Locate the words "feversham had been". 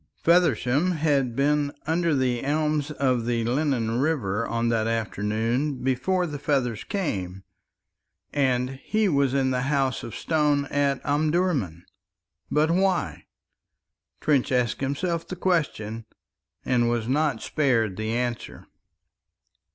0.23-1.73